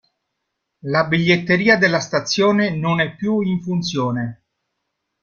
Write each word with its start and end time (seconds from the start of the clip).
La 0.85 1.03
biglietteria 1.03 1.77
della 1.77 1.99
stazione 1.99 2.71
non 2.75 2.99
è 3.01 3.15
più 3.15 3.41
in 3.41 3.61
funzione. 3.61 4.41